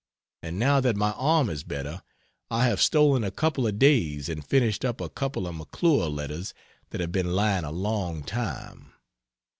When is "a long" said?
7.65-8.23